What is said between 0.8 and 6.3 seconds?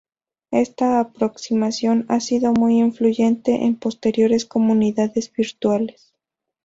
aproximación ha sido muy influyente en posteriores comunidades virtuales.